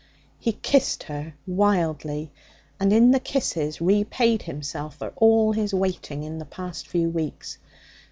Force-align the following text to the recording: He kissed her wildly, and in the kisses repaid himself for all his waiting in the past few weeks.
He 0.39 0.53
kissed 0.53 1.03
her 1.03 1.35
wildly, 1.45 2.31
and 2.79 2.91
in 2.91 3.11
the 3.11 3.19
kisses 3.19 3.79
repaid 3.79 4.41
himself 4.41 4.95
for 4.95 5.13
all 5.15 5.51
his 5.53 5.75
waiting 5.75 6.23
in 6.23 6.39
the 6.39 6.45
past 6.45 6.87
few 6.87 7.07
weeks. 7.07 7.59